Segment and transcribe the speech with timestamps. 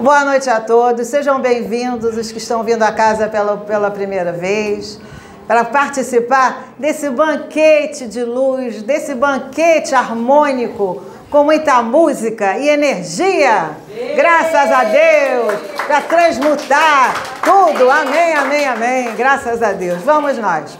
[0.00, 4.32] Boa noite a todos, sejam bem-vindos os que estão vindo à casa pela, pela primeira
[4.32, 4.98] vez,
[5.46, 13.72] para participar desse banquete de luz, desse banquete harmônico, com muita música e energia.
[14.16, 17.90] Graças a Deus, para transmutar tudo.
[17.90, 19.14] Amém, amém, amém.
[19.16, 20.00] Graças a Deus.
[20.00, 20.78] Vamos nós.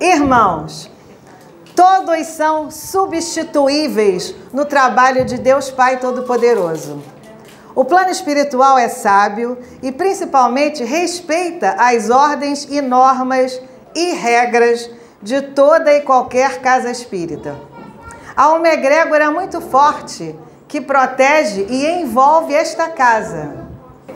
[0.00, 0.88] Irmãos,
[1.74, 7.15] todos são substituíveis no trabalho de Deus Pai Todo-Poderoso.
[7.76, 13.60] O plano espiritual é sábio e principalmente respeita as ordens e normas
[13.94, 14.90] e regras
[15.22, 17.54] de toda e qualquer casa espírita.
[18.34, 20.34] Há uma egrégora muito forte
[20.66, 23.68] que protege e envolve esta casa.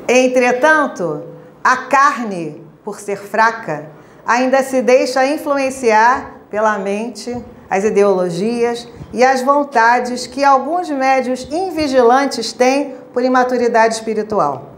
[0.09, 1.25] Entretanto,
[1.63, 3.91] a carne, por ser fraca,
[4.27, 7.37] ainda se deixa influenciar pela mente,
[7.71, 14.71] as ideologias e as vontades que alguns médios invigilantes têm por imaturidade espiritual.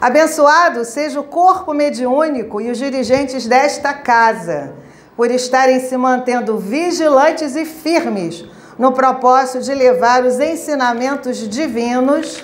[0.00, 4.72] Abençoado seja o corpo mediúnico e os dirigentes desta casa,
[5.16, 8.44] por estarem se mantendo vigilantes e firmes
[8.78, 12.42] no propósito de levar os ensinamentos divinos,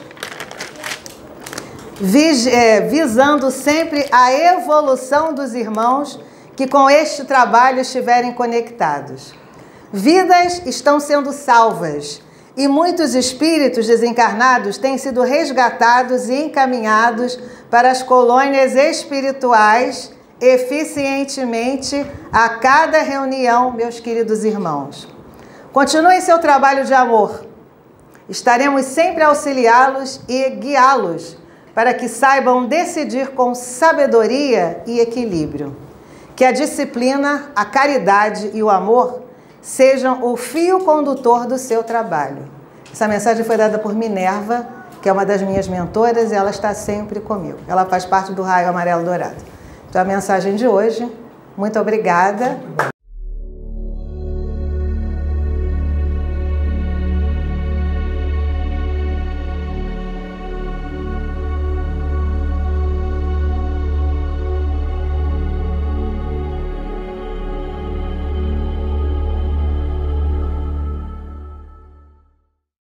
[2.52, 6.20] é, visando sempre a evolução dos irmãos
[6.54, 9.32] que com este trabalho estiverem conectados.
[9.98, 12.20] Vidas estão sendo salvas
[12.54, 17.38] e muitos espíritos desencarnados têm sido resgatados e encaminhados
[17.70, 25.08] para as colônias espirituais eficientemente a cada reunião, meus queridos irmãos.
[25.72, 27.46] Continuem seu trabalho de amor.
[28.28, 31.38] Estaremos sempre a auxiliá-los e guiá-los
[31.74, 35.74] para que saibam decidir com sabedoria e equilíbrio.
[36.36, 39.24] Que a disciplina, a caridade e o amor
[39.66, 42.44] sejam o fio condutor do seu trabalho.
[42.92, 44.64] Essa mensagem foi dada por Minerva,
[45.02, 47.58] que é uma das minhas mentoras, e ela está sempre comigo.
[47.66, 49.34] Ela faz parte do Raio Amarelo Dourado.
[49.90, 51.10] Então, a mensagem de hoje,
[51.56, 52.56] muito obrigada.